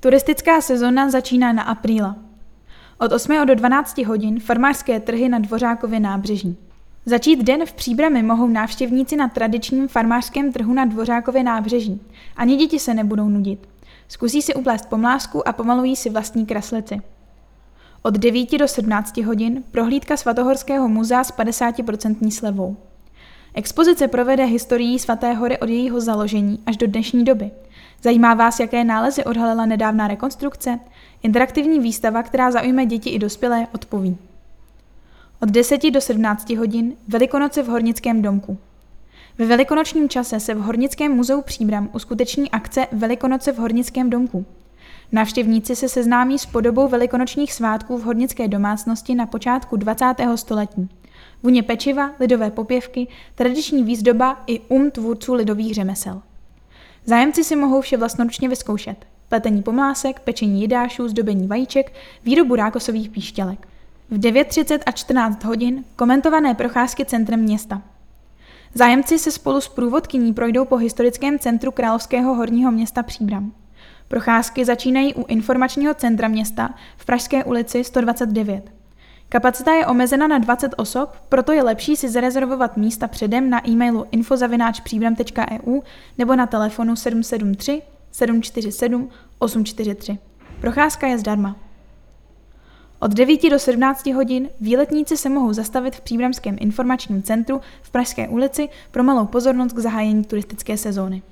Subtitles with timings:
[0.00, 2.16] Turistická sezóna začíná na apríla.
[2.98, 6.56] Od 8 do 12 hodin farmářské trhy na Dvořákově nábřeží.
[7.06, 12.00] Začít den v příbrami mohou návštěvníci na tradičním farmářském trhu na Dvořákově nábřeží.
[12.36, 13.68] Ani děti se nebudou nudit.
[14.08, 17.00] Zkusí si uplést pomlásku a pomalují si vlastní kreslici.
[18.02, 22.76] Od 9 do 17 hodin prohlídka Svatohorského muzea s 50% slevou.
[23.54, 27.50] Expozice provede historií Svaté hory od jejího založení až do dnešní doby.
[28.02, 30.78] Zajímá vás, jaké nálezy odhalila nedávná rekonstrukce?
[31.22, 34.16] Interaktivní výstava, která zaujme děti i dospělé, odpoví.
[35.42, 38.58] Od 10 do 17 hodin Velikonoce v Hornickém domku.
[39.38, 44.46] Ve velikonočním čase se v Hornickém muzeu Příbram uskuteční akce Velikonoce v Hornickém domku.
[45.12, 50.14] Návštěvníci se seznámí s podobou velikonočních svátků v hornické domácnosti na počátku 20.
[50.34, 50.88] století.
[51.42, 56.22] Vůně pečiva, lidové popěvky, tradiční výzdoba i um tvůrců lidových řemesel.
[57.08, 59.06] Zájemci si mohou vše vlastnoručně vyzkoušet.
[59.28, 61.92] Pletení pomlásek, pečení jidášů, zdobení vajíček,
[62.24, 63.68] výrobu rákosových píštělek.
[64.10, 67.82] V 9.30 a 14 hodin komentované procházky centrem města.
[68.74, 73.52] Zájemci se spolu s průvodkyní projdou po historickém centru Královského horního města Příbram.
[74.08, 78.77] Procházky začínají u informačního centra města v Pražské ulici 129.
[79.30, 84.06] Kapacita je omezena na 20 osob, proto je lepší si zarezervovat místa předem na e-mailu
[84.10, 85.80] infozavináčpříbram.eu
[86.18, 90.18] nebo na telefonu 773 747 843.
[90.60, 91.56] Procházka je zdarma.
[93.00, 98.28] Od 9 do 17 hodin výletníci se mohou zastavit v Příbramském informačním centru v Pražské
[98.28, 101.22] ulici pro malou pozornost k zahájení turistické sezóny.